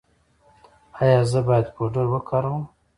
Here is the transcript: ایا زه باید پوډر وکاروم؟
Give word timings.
ایا 1.01 1.21
زه 1.31 1.39
باید 1.47 1.67
پوډر 1.75 2.05
وکاروم؟ 2.09 2.63